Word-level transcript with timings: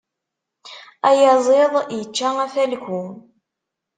Ayaziḍ 1.09 1.73
ičča 1.99 2.29
afalku. 2.45 2.99